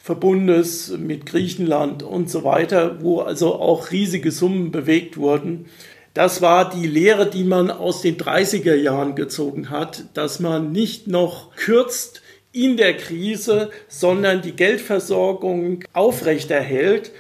Währungsverbundes 0.10 0.98
mit 0.98 1.26
Griechenland 1.26 2.04
und 2.04 2.30
so 2.30 2.44
weiter, 2.44 3.02
wo 3.02 3.20
also 3.20 3.56
auch 3.56 3.92
riesige 3.92 4.32
Summen 4.32 4.72
bewegt 4.72 5.18
wurden. 5.18 5.66
Das 6.14 6.42
war 6.42 6.70
die 6.70 6.88
Lehre, 6.88 7.30
die 7.30 7.44
man 7.44 7.70
aus 7.70 8.02
den 8.02 8.18
30er 8.18 8.76
Jahren 8.76 9.16
gezogen 9.16 9.70
hat, 9.70 10.06
dass 10.16 10.40
man 10.40 10.72
nicht 10.72 11.08
noch 11.08 11.56
kürzt 11.56 12.22
in 12.52 12.78
der 12.78 12.98
Krise, 12.98 13.70
sondern 13.88 14.42
die 14.42 14.56
Geldversorgung 14.56 15.84
aufrechterhält. 15.94 17.12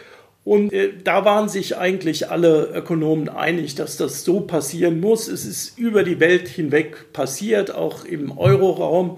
Und 0.43 0.73
äh, 0.73 0.93
da 1.03 1.23
waren 1.23 1.47
sich 1.47 1.77
eigentlich 1.77 2.31
alle 2.31 2.71
Ökonomen 2.73 3.29
einig, 3.29 3.75
dass 3.75 3.97
das 3.97 4.23
so 4.23 4.41
passieren 4.41 4.99
muss. 4.99 5.27
Es 5.27 5.45
ist 5.45 5.77
über 5.77 6.03
die 6.03 6.19
Welt 6.19 6.47
hinweg 6.47 7.13
passiert, 7.13 7.73
auch 7.75 8.05
im 8.05 8.35
Euroraum. 8.35 9.17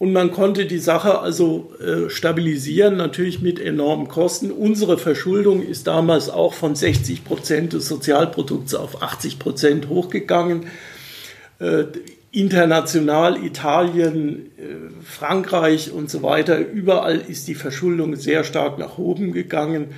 Und 0.00 0.14
man 0.14 0.30
konnte 0.30 0.64
die 0.64 0.78
Sache 0.78 1.18
also 1.18 1.74
äh, 1.78 2.08
stabilisieren, 2.08 2.96
natürlich 2.96 3.42
mit 3.42 3.60
enormen 3.60 4.08
Kosten. 4.08 4.50
Unsere 4.50 4.96
Verschuldung 4.96 5.62
ist 5.62 5.86
damals 5.86 6.30
auch 6.30 6.54
von 6.54 6.74
60 6.74 7.22
Prozent 7.22 7.74
des 7.74 7.86
Sozialprodukts 7.86 8.74
auf 8.74 9.02
80 9.02 9.38
Prozent 9.38 9.90
hochgegangen. 9.90 10.68
Äh, 11.58 11.84
international, 12.32 13.44
Italien, 13.44 14.46
äh, 14.56 15.02
Frankreich 15.04 15.92
und 15.92 16.08
so 16.08 16.22
weiter, 16.22 16.58
überall 16.58 17.18
ist 17.18 17.46
die 17.46 17.54
Verschuldung 17.54 18.16
sehr 18.16 18.42
stark 18.42 18.78
nach 18.78 18.96
oben 18.96 19.32
gegangen. 19.32 19.88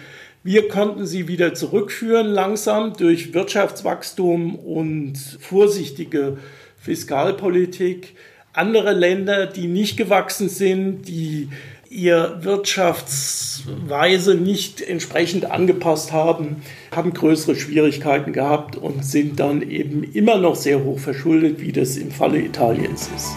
Wir 0.43 0.67
konnten 0.67 1.07
sie 1.07 1.29
wieder 1.29 1.55
zurückführen 1.55 2.27
langsam 2.27 2.95
durch 2.95 3.35
Wirtschaftswachstum 3.35 4.57
und 4.57 5.17
vorsichtige 5.39 6.39
Fiskalpolitik. 6.77 8.17
Andere 8.55 8.93
Länder, 8.93 9.47
die 9.47 9.67
nicht 9.67 9.97
gewachsen 9.97 10.51
sind, 10.51 11.09
die 11.09 11.49
ihr 11.89 12.37
Wirtschaftsweise 12.41 14.35
nicht 14.35 14.83
entsprechend 14.83 15.51
angepasst 15.51 16.13
haben, 16.13 16.63
haben 16.95 17.15
größere 17.15 17.57
Schwierigkeiten 17.57 18.35
gehabt 18.35 18.77
und 18.77 19.07
sind 19.07 19.41
dann 19.41 19.63
eben 19.63 20.05
immer 20.13 20.37
noch 20.37 20.55
sehr 20.55 20.85
hoch 20.85 20.99
verschuldet, 20.99 21.63
wie 21.63 21.73
das 21.73 21.97
im 21.97 22.11
Falle 22.11 22.41
Italiens 22.41 23.09
ist. 23.17 23.31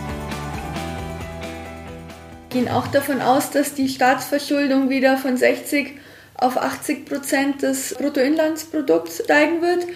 Gehen 2.50 2.68
auch 2.68 2.88
davon 2.88 3.22
aus, 3.22 3.52
dass 3.52 3.74
die 3.74 3.88
Staatsverschuldung 3.88 4.90
wieder 4.90 5.18
von 5.18 5.38
60 5.38 5.94
auf 6.34 6.58
80 6.58 7.06
Prozent 7.06 7.62
des 7.62 7.96
Bruttoinlandsprodukts 7.98 9.22
steigen 9.24 9.62
wird. 9.62 9.88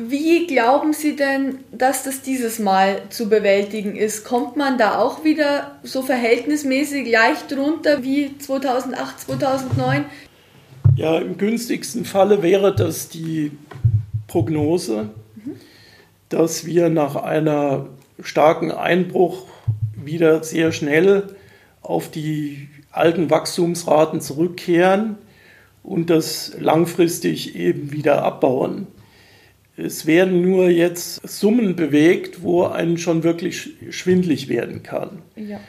Wie 0.00 0.46
glauben 0.46 0.92
Sie 0.92 1.16
denn, 1.16 1.58
dass 1.72 2.04
das 2.04 2.22
dieses 2.22 2.60
Mal 2.60 3.02
zu 3.08 3.28
bewältigen 3.28 3.96
ist? 3.96 4.24
Kommt 4.24 4.56
man 4.56 4.78
da 4.78 4.96
auch 4.96 5.24
wieder 5.24 5.72
so 5.82 6.02
verhältnismäßig 6.02 7.10
leicht 7.10 7.52
runter 7.56 8.04
wie 8.04 8.38
2008, 8.38 9.20
2009? 9.22 10.04
Ja, 10.94 11.18
im 11.18 11.36
günstigsten 11.36 12.04
Falle 12.04 12.44
wäre 12.44 12.72
das 12.72 13.08
die 13.08 13.50
Prognose, 14.28 15.10
mhm. 15.34 15.56
dass 16.28 16.64
wir 16.64 16.90
nach 16.90 17.16
einer 17.16 17.88
starken 18.22 18.70
Einbruch 18.70 19.46
wieder 19.96 20.44
sehr 20.44 20.70
schnell 20.70 21.34
auf 21.82 22.08
die 22.08 22.68
alten 22.92 23.30
Wachstumsraten 23.30 24.20
zurückkehren 24.20 25.18
und 25.82 26.08
das 26.08 26.52
langfristig 26.56 27.56
eben 27.56 27.90
wieder 27.90 28.22
abbauen. 28.22 28.86
Es 29.80 30.06
werden 30.06 30.42
nur 30.42 30.70
jetzt 30.70 31.20
Summen 31.26 31.76
bewegt, 31.76 32.42
wo 32.42 32.64
einen 32.64 32.98
schon 32.98 33.22
wirklich 33.22 33.74
schwindlig 33.90 34.48
werden 34.48 34.82
kann. 34.82 35.22
Ja. 35.36 35.60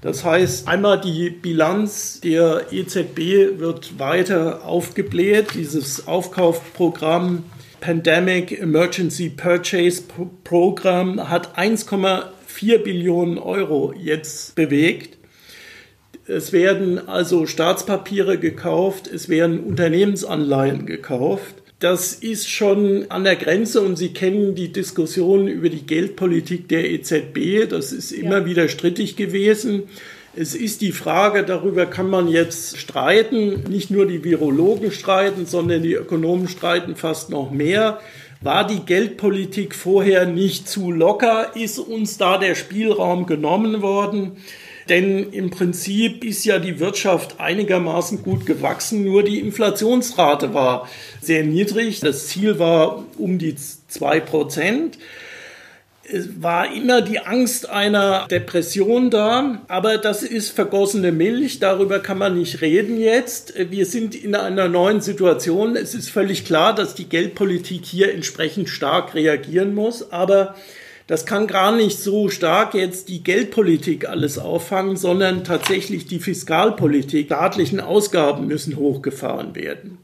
Das 0.00 0.24
heißt, 0.24 0.66
einmal 0.66 1.00
die 1.00 1.30
Bilanz 1.30 2.20
der 2.20 2.72
EZB 2.72 3.60
wird 3.60 4.00
weiter 4.00 4.64
aufgebläht. 4.64 5.54
Dieses 5.54 6.08
Aufkaufprogramm 6.08 7.44
Pandemic 7.80 8.50
Emergency 8.60 9.28
Purchase 9.28 10.02
Program 10.42 11.30
hat 11.30 11.56
1,4 11.56 12.78
Billionen 12.78 13.38
Euro 13.38 13.94
jetzt 13.96 14.56
bewegt. 14.56 15.18
Es 16.26 16.52
werden 16.52 17.08
also 17.08 17.46
Staatspapiere 17.46 18.38
gekauft, 18.38 19.06
es 19.06 19.28
werden 19.28 19.60
Unternehmensanleihen 19.60 20.84
gekauft 20.84 21.61
das 21.82 22.12
ist 22.12 22.48
schon 22.48 23.10
an 23.10 23.24
der 23.24 23.34
Grenze 23.34 23.80
und 23.80 23.96
Sie 23.96 24.12
kennen 24.12 24.54
die 24.54 24.72
Diskussion 24.72 25.48
über 25.48 25.68
die 25.68 25.84
Geldpolitik 25.84 26.68
der 26.68 26.88
EZB. 26.88 27.68
Das 27.68 27.92
ist 27.92 28.12
immer 28.12 28.38
ja. 28.38 28.46
wieder 28.46 28.68
strittig 28.68 29.16
gewesen. 29.16 29.84
Es 30.36 30.54
ist 30.54 30.80
die 30.80 30.92
Frage, 30.92 31.42
darüber 31.42 31.86
kann 31.86 32.08
man 32.08 32.28
jetzt 32.28 32.78
streiten. 32.78 33.64
Nicht 33.68 33.90
nur 33.90 34.06
die 34.06 34.22
Virologen 34.22 34.92
streiten, 34.92 35.44
sondern 35.44 35.82
die 35.82 35.94
Ökonomen 35.94 36.46
streiten 36.46 36.94
fast 36.94 37.30
noch 37.30 37.50
mehr. 37.50 37.98
War 38.40 38.64
die 38.64 38.80
Geldpolitik 38.86 39.74
vorher 39.74 40.24
nicht 40.24 40.68
zu 40.68 40.92
locker? 40.92 41.56
Ist 41.56 41.80
uns 41.80 42.16
da 42.16 42.38
der 42.38 42.54
Spielraum 42.54 43.26
genommen 43.26 43.82
worden? 43.82 44.36
Denn 44.88 45.32
im 45.32 45.50
Prinzip 45.50 46.24
ist 46.24 46.44
ja 46.44 46.58
die 46.58 46.80
Wirtschaft 46.80 47.38
einigermaßen 47.38 48.22
gut 48.22 48.46
gewachsen, 48.46 49.04
nur 49.04 49.22
die 49.22 49.38
Inflationsrate 49.40 50.54
war 50.54 50.88
sehr 51.20 51.44
niedrig. 51.44 52.00
Das 52.00 52.28
Ziel 52.28 52.58
war 52.58 53.04
um 53.18 53.38
die 53.38 53.54
zwei 53.88 54.20
Prozent. 54.20 54.98
Es 56.04 56.42
war 56.42 56.74
immer 56.74 57.00
die 57.00 57.20
Angst 57.20 57.70
einer 57.70 58.26
Depression 58.28 59.08
da, 59.08 59.62
aber 59.68 59.98
das 59.98 60.24
ist 60.24 60.50
vergossene 60.50 61.12
Milch, 61.12 61.60
darüber 61.60 62.00
kann 62.00 62.18
man 62.18 62.36
nicht 62.36 62.60
reden 62.60 63.00
jetzt. 63.00 63.54
Wir 63.70 63.86
sind 63.86 64.16
in 64.16 64.34
einer 64.34 64.68
neuen 64.68 65.00
Situation. 65.00 65.76
Es 65.76 65.94
ist 65.94 66.10
völlig 66.10 66.44
klar, 66.44 66.74
dass 66.74 66.96
die 66.96 67.08
Geldpolitik 67.08 67.86
hier 67.86 68.12
entsprechend 68.12 68.68
stark 68.68 69.14
reagieren 69.14 69.74
muss, 69.74 70.10
aber 70.10 70.56
das 71.12 71.26
kann 71.26 71.46
gar 71.46 71.76
nicht 71.76 71.98
so 71.98 72.30
stark 72.30 72.72
jetzt 72.72 73.10
die 73.10 73.22
Geldpolitik 73.22 74.08
alles 74.08 74.38
auffangen, 74.38 74.96
sondern 74.96 75.44
tatsächlich 75.44 76.06
die 76.06 76.20
Fiskalpolitik. 76.20 77.26
Staatlichen 77.26 77.80
Ausgaben 77.80 78.46
müssen 78.46 78.78
hochgefahren 78.78 79.54
werden. 79.54 79.98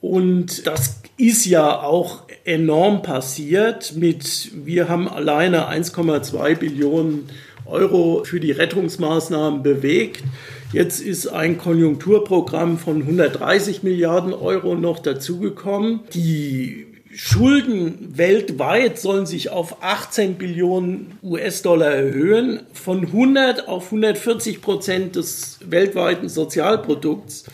Und 0.00 0.66
das 0.66 1.02
ist 1.16 1.46
ja 1.46 1.80
auch 1.80 2.24
enorm 2.44 3.02
passiert 3.02 3.94
mit, 3.94 4.50
wir 4.64 4.88
haben 4.88 5.08
alleine 5.08 5.68
1,2 5.70 6.56
Billionen 6.56 7.28
Euro 7.64 8.24
für 8.24 8.40
die 8.40 8.50
Rettungsmaßnahmen 8.50 9.62
bewegt. 9.62 10.24
Jetzt 10.72 11.00
ist 11.00 11.28
ein 11.28 11.58
Konjunkturprogramm 11.58 12.76
von 12.76 13.02
130 13.02 13.84
Milliarden 13.84 14.32
Euro 14.32 14.74
noch 14.74 14.98
dazugekommen. 14.98 16.00
Die 16.12 16.89
Schulden 17.12 18.16
weltweit 18.16 18.98
sollen 18.98 19.26
sich 19.26 19.50
auf 19.50 19.82
18 19.82 20.36
Billionen 20.36 21.18
US-Dollar 21.24 21.90
erhöhen, 21.90 22.60
von 22.72 23.06
100 23.06 23.66
auf 23.66 23.86
140 23.86 24.62
Prozent 24.62 25.16
des 25.16 25.58
weltweiten 25.64 26.28
Sozialprodukts. 26.28 27.46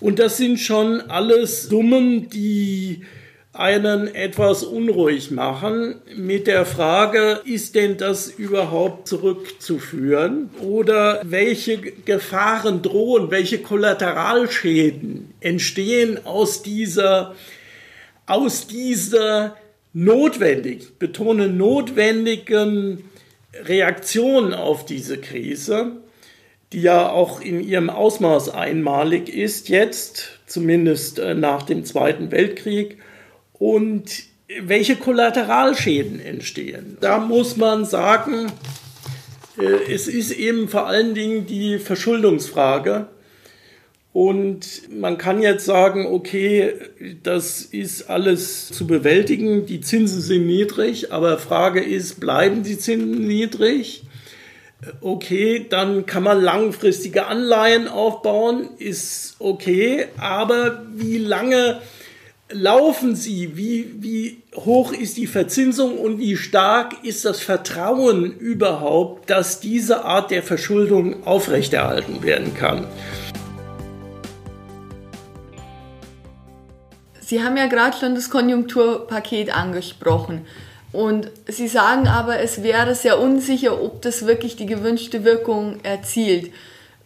Und 0.00 0.18
das 0.18 0.36
sind 0.36 0.60
schon 0.60 1.00
alles 1.00 1.64
Summen, 1.64 2.28
die 2.28 3.04
einen 3.54 4.14
etwas 4.14 4.62
unruhig 4.62 5.30
machen 5.30 5.96
mit 6.14 6.46
der 6.46 6.66
Frage, 6.66 7.40
ist 7.44 7.74
denn 7.74 7.96
das 7.96 8.28
überhaupt 8.28 9.08
zurückzuführen 9.08 10.50
oder 10.60 11.22
welche 11.24 11.78
Gefahren 11.78 12.82
drohen, 12.82 13.30
welche 13.30 13.58
Kollateralschäden 13.58 15.32
entstehen 15.40 16.24
aus 16.24 16.62
dieser, 16.62 17.34
aus 18.28 18.66
dieser 18.66 19.56
notwendig, 19.92 20.98
betone 20.98 21.48
notwendigen 21.48 23.04
Reaktion 23.64 24.54
auf 24.54 24.84
diese 24.84 25.18
Krise 25.18 25.98
die 26.72 26.82
ja 26.82 27.10
auch 27.10 27.40
in 27.40 27.60
ihrem 27.60 27.90
Ausmaß 27.90 28.50
einmalig 28.50 29.28
ist 29.28 29.68
jetzt, 29.68 30.38
zumindest 30.46 31.18
äh, 31.18 31.34
nach 31.34 31.62
dem 31.62 31.84
Zweiten 31.84 32.30
Weltkrieg, 32.30 32.98
und 33.54 34.04
welche 34.60 34.96
Kollateralschäden 34.96 36.20
entstehen. 36.20 36.96
Da 37.00 37.18
muss 37.18 37.56
man 37.56 37.84
sagen, 37.84 38.52
äh, 39.58 39.92
es 39.92 40.08
ist 40.08 40.30
eben 40.30 40.68
vor 40.68 40.86
allen 40.86 41.14
Dingen 41.14 41.46
die 41.46 41.78
Verschuldungsfrage. 41.78 43.08
Und 44.20 44.90
man 44.90 45.16
kann 45.16 45.40
jetzt 45.40 45.64
sagen, 45.64 46.04
okay, 46.06 46.72
das 47.22 47.60
ist 47.60 48.10
alles 48.10 48.66
zu 48.66 48.84
bewältigen, 48.84 49.64
die 49.64 49.80
Zinsen 49.80 50.20
sind 50.20 50.44
niedrig, 50.44 51.12
aber 51.12 51.38
Frage 51.38 51.80
ist, 51.80 52.18
bleiben 52.18 52.64
die 52.64 52.76
Zinsen 52.76 53.28
niedrig? 53.28 54.02
okay, 55.00 55.66
dann 55.68 56.04
kann 56.04 56.24
man 56.24 56.42
langfristige 56.42 57.26
Anleihen 57.26 57.86
aufbauen, 57.86 58.70
ist 58.78 59.36
okay, 59.38 60.06
aber 60.16 60.82
wie 60.94 61.18
lange 61.18 61.80
laufen 62.50 63.14
sie? 63.14 63.56
Wie, 63.56 63.94
wie 64.00 64.42
hoch 64.56 64.92
ist 64.92 65.16
die 65.16 65.26
Verzinsung 65.28 65.96
und 65.96 66.18
wie 66.18 66.36
stark 66.36 67.04
ist 67.04 67.24
das 67.24 67.40
Vertrauen 67.40 68.36
überhaupt, 68.36 69.30
dass 69.30 69.60
diese 69.60 70.04
Art 70.04 70.32
der 70.32 70.42
Verschuldung 70.42 71.24
aufrechterhalten 71.24 72.22
werden 72.22 72.54
kann? 72.54 72.86
Sie 77.28 77.42
haben 77.42 77.58
ja 77.58 77.66
gerade 77.66 77.94
schon 77.94 78.14
das 78.14 78.30
Konjunkturpaket 78.30 79.54
angesprochen. 79.54 80.46
Und 80.92 81.30
sie 81.46 81.68
sagen 81.68 82.08
aber, 82.08 82.38
es 82.38 82.62
wäre 82.62 82.94
sehr 82.94 83.20
unsicher, 83.20 83.82
ob 83.82 84.00
das 84.00 84.24
wirklich 84.24 84.56
die 84.56 84.64
gewünschte 84.64 85.24
Wirkung 85.24 85.80
erzielt. 85.82 86.50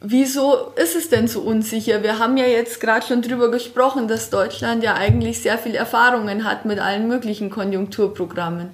Wieso 0.00 0.70
ist 0.76 0.94
es 0.94 1.08
denn 1.08 1.26
so 1.26 1.40
unsicher? 1.40 2.04
Wir 2.04 2.20
haben 2.20 2.36
ja 2.36 2.46
jetzt 2.46 2.80
gerade 2.80 3.04
schon 3.04 3.22
darüber 3.22 3.50
gesprochen, 3.50 4.06
dass 4.06 4.30
Deutschland 4.30 4.84
ja 4.84 4.94
eigentlich 4.94 5.40
sehr 5.40 5.58
viel 5.58 5.74
Erfahrungen 5.74 6.44
hat 6.44 6.66
mit 6.66 6.78
allen 6.78 7.08
möglichen 7.08 7.50
Konjunkturprogrammen. 7.50 8.70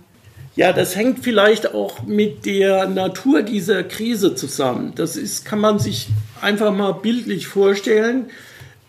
Ja, 0.55 0.75
das 0.75 0.97
hängt 0.97 1.25
vielleicht 1.25 1.73
auch 1.73 2.03
mit 2.03 2.45
der 2.45 2.89
Natur 2.89 3.41
dieser 3.41 3.85
Krise 3.85 4.35
zusammen. 4.35 4.93
Das 4.97 5.17
ist, 5.17 5.47
kann 5.47 5.61
man 5.61 5.79
sich 5.79 6.09
einfach 6.43 6.75
mal 6.75 6.93
bildlich 6.93 7.47
vorstellen. 7.47 8.27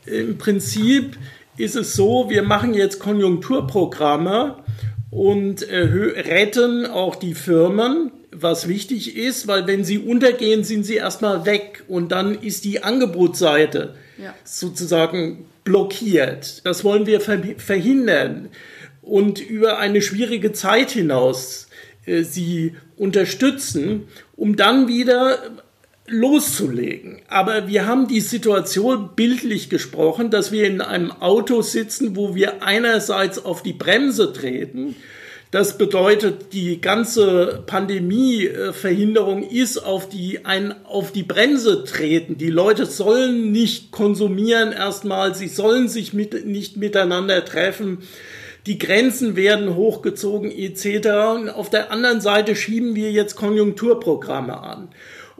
Im 0.05 0.37
Prinzip 0.37 1.15
ist 1.59 1.75
es 1.75 1.93
so, 1.93 2.29
wir 2.29 2.43
machen 2.43 2.73
jetzt 2.73 2.99
Konjunkturprogramme 2.99 4.55
und 5.11 5.63
äh, 5.63 5.79
retten 5.79 6.85
auch 6.85 7.15
die 7.15 7.33
Firmen, 7.33 8.11
was 8.31 8.67
wichtig 8.67 9.17
ist, 9.17 9.47
weil 9.47 9.67
wenn 9.67 9.83
sie 9.83 9.99
untergehen, 9.99 10.63
sind 10.63 10.83
sie 10.83 10.95
erstmal 10.95 11.45
weg 11.45 11.83
und 11.87 12.11
dann 12.11 12.35
ist 12.41 12.63
die 12.63 12.83
Angebotsseite 12.83 13.95
ja. 14.17 14.33
sozusagen 14.43 15.45
blockiert. 15.63 16.65
Das 16.65 16.83
wollen 16.83 17.05
wir 17.05 17.19
verhindern 17.19 18.49
und 19.01 19.41
über 19.41 19.79
eine 19.79 20.01
schwierige 20.01 20.53
Zeit 20.53 20.91
hinaus 20.91 21.67
äh, 22.05 22.23
sie 22.23 22.75
unterstützen, 22.97 24.07
um 24.35 24.55
dann 24.55 24.87
wieder 24.87 25.39
loszulegen. 26.09 27.21
Aber 27.27 27.67
wir 27.67 27.85
haben 27.85 28.07
die 28.07 28.21
Situation 28.21 29.11
bildlich 29.15 29.69
gesprochen, 29.69 30.29
dass 30.29 30.51
wir 30.51 30.65
in 30.65 30.81
einem 30.81 31.11
Auto 31.11 31.61
sitzen, 31.61 32.15
wo 32.15 32.35
wir 32.35 32.63
einerseits 32.63 33.43
auf 33.43 33.63
die 33.63 33.73
Bremse 33.73 34.33
treten. 34.33 34.95
Das 35.51 35.79
bedeutet, 35.79 36.53
die 36.53 36.79
ganze 36.79 37.63
Pandemieverhinderung 37.65 39.41
ist 39.41 39.79
auf 39.79 40.07
die, 40.07 40.45
ein, 40.45 40.75
auf 40.85 41.11
die 41.11 41.23
Bremse 41.23 41.83
treten. 41.85 42.37
Die 42.37 42.51
Leute 42.51 42.85
sollen 42.85 43.51
nicht 43.51 43.91
konsumieren 43.91 44.71
erstmal, 44.71 45.33
sie 45.33 45.47
sollen 45.47 45.87
sich 45.87 46.13
mit, 46.13 46.45
nicht 46.45 46.77
miteinander 46.77 47.43
treffen. 47.45 48.03
Die 48.67 48.77
Grenzen 48.77 49.35
werden 49.35 49.75
hochgezogen 49.75 50.51
etc. 50.51 51.07
Und 51.35 51.49
auf 51.49 51.71
der 51.71 51.91
anderen 51.91 52.21
Seite 52.21 52.55
schieben 52.55 52.93
wir 52.93 53.11
jetzt 53.11 53.35
Konjunkturprogramme 53.35 54.61
an. 54.61 54.89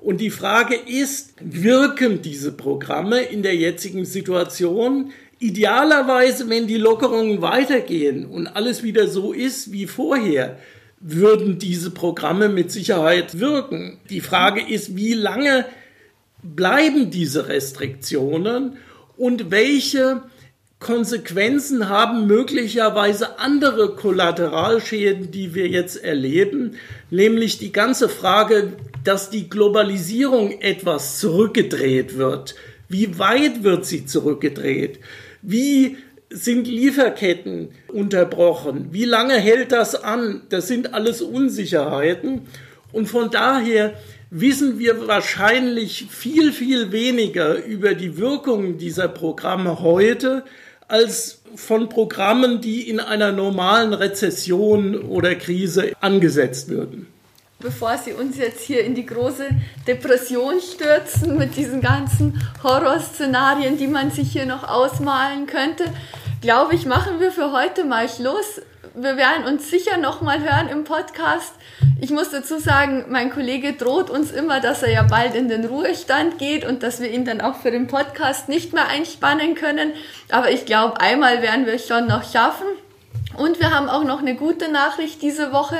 Und 0.01 0.21
die 0.21 0.29
Frage 0.29 0.75
ist, 0.75 1.33
wirken 1.41 2.21
diese 2.21 2.53
Programme 2.53 3.21
in 3.21 3.43
der 3.43 3.55
jetzigen 3.55 4.05
Situation? 4.05 5.11
Idealerweise, 5.39 6.49
wenn 6.49 6.67
die 6.67 6.77
Lockerungen 6.77 7.41
weitergehen 7.41 8.25
und 8.25 8.47
alles 8.47 8.81
wieder 8.81 9.07
so 9.07 9.33
ist 9.33 9.71
wie 9.71 9.87
vorher, 9.87 10.57
würden 11.01 11.59
diese 11.59 11.91
Programme 11.91 12.49
mit 12.49 12.71
Sicherheit 12.71 13.39
wirken. 13.39 13.99
Die 14.09 14.21
Frage 14.21 14.61
ist, 14.61 14.95
wie 14.95 15.13
lange 15.13 15.65
bleiben 16.43 17.11
diese 17.11 17.47
Restriktionen 17.47 18.77
und 19.17 19.51
welche 19.51 20.23
Konsequenzen 20.79 21.89
haben 21.89 22.25
möglicherweise 22.25 23.37
andere 23.37 23.95
Kollateralschäden, 23.95 25.29
die 25.29 25.53
wir 25.53 25.67
jetzt 25.67 26.01
erleben, 26.01 26.75
nämlich 27.09 27.57
die 27.57 27.73
ganze 27.73 28.07
Frage, 28.07 28.73
dass 29.09 29.31
die 29.31 29.49
Globalisierung 29.49 30.61
etwas 30.61 31.17
zurückgedreht 31.17 32.19
wird. 32.19 32.53
Wie 32.89 33.17
weit 33.17 33.63
wird 33.63 33.83
sie 33.87 34.05
zurückgedreht? 34.05 34.99
Wie 35.41 35.97
sind 36.29 36.67
Lieferketten 36.67 37.69
unterbrochen? 37.87 38.89
Wie 38.91 39.05
lange 39.05 39.33
hält 39.33 39.71
das 39.71 39.95
an? 39.95 40.43
Das 40.49 40.67
sind 40.67 40.93
alles 40.93 41.23
Unsicherheiten. 41.23 42.41
Und 42.91 43.07
von 43.07 43.31
daher 43.31 43.95
wissen 44.29 44.77
wir 44.77 45.07
wahrscheinlich 45.07 46.05
viel, 46.11 46.51
viel 46.51 46.91
weniger 46.91 47.65
über 47.65 47.95
die 47.95 48.15
Wirkungen 48.19 48.77
dieser 48.77 49.07
Programme 49.07 49.79
heute, 49.79 50.43
als 50.87 51.41
von 51.55 51.89
Programmen, 51.89 52.61
die 52.61 52.87
in 52.87 52.99
einer 52.99 53.31
normalen 53.31 53.95
Rezession 53.95 54.95
oder 54.99 55.33
Krise 55.33 55.93
angesetzt 55.99 56.69
würden. 56.69 57.07
Bevor 57.61 57.97
Sie 57.97 58.13
uns 58.13 58.37
jetzt 58.37 58.61
hier 58.61 58.85
in 58.85 58.95
die 58.95 59.05
große 59.05 59.49
Depression 59.85 60.61
stürzen 60.61 61.37
mit 61.37 61.57
diesen 61.57 61.81
ganzen 61.81 62.41
Horrorszenarien, 62.63 63.77
die 63.77 63.87
man 63.87 64.11
sich 64.11 64.31
hier 64.31 64.45
noch 64.45 64.63
ausmalen 64.63 65.45
könnte, 65.45 65.83
glaube 66.39 66.75
ich, 66.75 66.85
machen 66.85 67.19
wir 67.19 67.33
für 67.33 67.51
heute 67.51 67.83
mal 67.83 68.07
Schluss. 68.07 68.61
Wir 68.95 69.17
werden 69.17 69.43
uns 69.43 69.69
sicher 69.69 69.97
noch 69.97 70.21
mal 70.21 70.39
hören 70.39 70.69
im 70.69 70.85
Podcast. 70.85 71.51
Ich 71.99 72.11
muss 72.11 72.29
dazu 72.29 72.59
sagen, 72.59 73.03
mein 73.09 73.29
Kollege 73.29 73.73
droht 73.73 74.09
uns 74.09 74.31
immer, 74.31 74.61
dass 74.61 74.81
er 74.81 74.91
ja 74.91 75.03
bald 75.03 75.35
in 75.35 75.49
den 75.49 75.65
Ruhestand 75.65 76.37
geht 76.37 76.65
und 76.65 76.81
dass 76.81 77.01
wir 77.01 77.11
ihn 77.11 77.25
dann 77.25 77.41
auch 77.41 77.57
für 77.57 77.71
den 77.71 77.87
Podcast 77.87 78.47
nicht 78.47 78.71
mehr 78.71 78.87
einspannen 78.87 79.55
können. 79.55 79.91
Aber 80.31 80.49
ich 80.49 80.65
glaube, 80.65 81.01
einmal 81.01 81.41
werden 81.41 81.65
wir 81.65 81.73
es 81.73 81.85
schon 81.85 82.07
noch 82.07 82.23
schaffen. 82.23 82.67
Und 83.37 83.59
wir 83.59 83.73
haben 83.73 83.89
auch 83.89 84.03
noch 84.03 84.19
eine 84.19 84.35
gute 84.35 84.71
Nachricht 84.71 85.21
diese 85.21 85.53
Woche, 85.53 85.77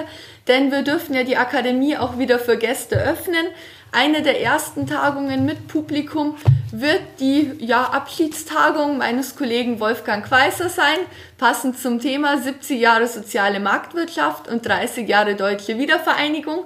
denn 0.50 0.72
wir 0.72 0.82
dürfen 0.82 1.14
ja 1.14 1.24
die 1.24 1.38
Akademie 1.38 1.96
auch 1.96 2.18
wieder 2.18 2.40
für 2.40 2.58
Gäste 2.58 2.98
öffnen. 2.98 3.46
Eine 3.92 4.22
der 4.22 4.42
ersten 4.42 4.86
Tagungen 4.86 5.46
mit 5.46 5.68
Publikum 5.68 6.36
wird 6.72 7.02
die 7.20 7.54
ja, 7.60 7.84
Abschiedstagung 7.84 8.98
meines 8.98 9.36
Kollegen 9.36 9.80
Wolfgang 9.80 10.30
Weißer 10.30 10.70
sein, 10.70 10.98
passend 11.38 11.80
zum 11.80 12.00
Thema 12.00 12.38
70 12.38 12.80
Jahre 12.80 13.08
soziale 13.08 13.60
Marktwirtschaft 13.60 14.48
und 14.48 14.66
30 14.66 15.08
Jahre 15.08 15.36
deutsche 15.36 15.78
Wiedervereinigung. 15.78 16.66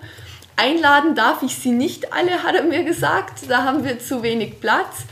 Einladen 0.56 1.16
darf 1.16 1.44
ich 1.44 1.56
Sie 1.56 1.72
nicht 1.72 2.14
alle, 2.14 2.44
hat 2.44 2.56
er 2.56 2.64
mir 2.64 2.84
gesagt, 2.84 3.50
da 3.50 3.64
haben 3.64 3.84
wir 3.84 4.00
zu 4.00 4.24
wenig 4.24 4.60
Platz. 4.60 5.06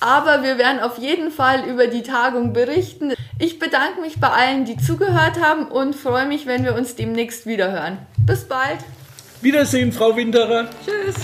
Aber 0.00 0.42
wir 0.42 0.58
werden 0.58 0.80
auf 0.80 0.98
jeden 0.98 1.30
Fall 1.30 1.64
über 1.64 1.86
die 1.86 2.02
Tagung 2.02 2.52
berichten. 2.52 3.14
Ich 3.38 3.58
bedanke 3.58 4.00
mich 4.00 4.20
bei 4.20 4.28
allen, 4.28 4.64
die 4.64 4.76
zugehört 4.76 5.40
haben 5.40 5.68
und 5.68 5.94
freue 5.94 6.26
mich, 6.26 6.46
wenn 6.46 6.64
wir 6.64 6.74
uns 6.74 6.96
demnächst 6.96 7.46
wiederhören. 7.46 7.98
Bis 8.26 8.44
bald. 8.44 8.78
Wiedersehen, 9.40 9.92
Frau 9.92 10.16
Winterer. 10.16 10.68
Tschüss. 10.84 11.16